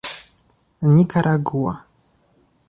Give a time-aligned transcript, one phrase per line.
[0.93, 1.73] Nikaragua